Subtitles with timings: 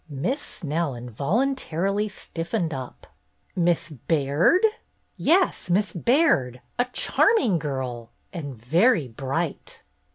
[0.09, 3.05] Miss Snell involuntarily stiffened up.
[3.55, 4.63] "Miss Baird?"
[5.15, 6.59] "Yes, Miss Baird.
[6.79, 9.83] A charming girl!— and very bright."